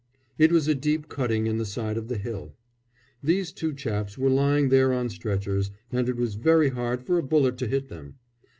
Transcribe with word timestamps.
It 0.39 0.51
was 0.51 0.67
a 0.67 0.73
deep 0.73 1.09
cutting 1.09 1.45
in 1.45 1.59
the 1.59 1.63
side 1.65 1.95
of 1.95 2.07
the 2.07 2.17
hill. 2.17 2.55
These 3.21 3.51
two 3.51 3.71
chaps 3.71 4.17
were 4.17 4.31
lying 4.31 4.69
there 4.69 4.91
on 4.91 5.09
stretchers, 5.09 5.69
and 5.91 6.09
it 6.09 6.15
was 6.15 6.33
very 6.33 6.69
hard 6.69 7.03
for 7.03 7.19
a 7.19 7.23
bullet 7.23 7.55
to 7.59 7.67
hit 7.67 7.87
them. 7.89 8.15